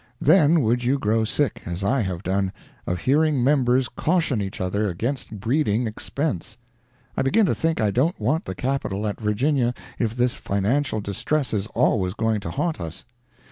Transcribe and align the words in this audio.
Then 0.19 0.63
would 0.63 0.83
you 0.83 0.97
grow 0.97 1.23
sick, 1.25 1.61
as 1.67 1.83
I 1.83 1.99
have 2.01 2.23
done, 2.23 2.51
of 2.87 3.01
hearing 3.01 3.43
members 3.43 3.87
caution 3.87 4.41
each 4.41 4.59
other 4.59 4.89
against 4.89 5.39
breeding 5.39 5.85
expense. 5.85 6.57
I 7.15 7.21
begin 7.21 7.45
to 7.45 7.53
think 7.53 7.79
I 7.79 7.91
don't 7.91 8.19
want 8.19 8.45
the 8.45 8.55
Capital 8.55 9.05
at 9.05 9.19
Virginia 9.21 9.75
if 9.99 10.15
this 10.15 10.33
financial 10.33 11.01
distress 11.01 11.53
is 11.53 11.67
always 11.75 12.15
going 12.15 12.39
to 12.39 12.49
haunt 12.49 12.81
us. 12.81 13.05